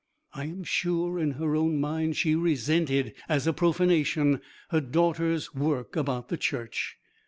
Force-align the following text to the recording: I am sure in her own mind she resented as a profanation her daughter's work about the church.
I 0.33 0.45
am 0.45 0.63
sure 0.63 1.19
in 1.19 1.33
her 1.33 1.55
own 1.55 1.79
mind 1.79 2.17
she 2.17 2.33
resented 2.33 3.13
as 3.29 3.45
a 3.45 3.53
profanation 3.53 4.41
her 4.71 4.81
daughter's 4.81 5.53
work 5.53 5.95
about 5.95 6.29
the 6.29 6.37
church. 6.37 6.97